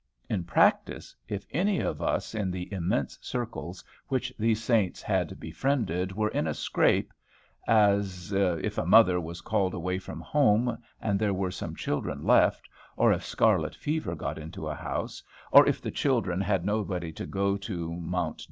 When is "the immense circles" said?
2.49-3.83